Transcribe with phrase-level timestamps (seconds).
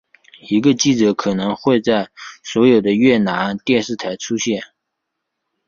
[0.49, 2.09] 一个记者可能会在
[2.43, 4.63] 所有的越南电视台出现。